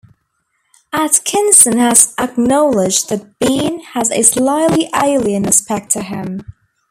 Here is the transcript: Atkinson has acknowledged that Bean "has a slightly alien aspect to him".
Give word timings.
Atkinson 0.91 1.77
has 1.77 2.15
acknowledged 2.17 3.09
that 3.09 3.37
Bean 3.37 3.81
"has 3.93 4.09
a 4.09 4.23
slightly 4.23 4.89
alien 4.95 5.45
aspect 5.45 5.91
to 5.91 6.01
him". 6.01 6.43